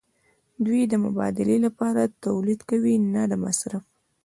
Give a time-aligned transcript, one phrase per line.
[0.65, 3.83] دوی د مبادلې لپاره تولید کوي نه د مصرف.